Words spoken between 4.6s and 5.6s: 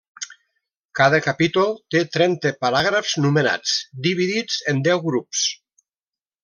en deu grups.